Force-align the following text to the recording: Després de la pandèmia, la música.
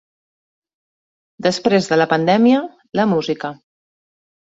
Després 1.47 1.89
de 1.91 1.99
la 1.99 2.07
pandèmia, 2.13 2.61
la 3.01 3.05
música. 3.13 3.53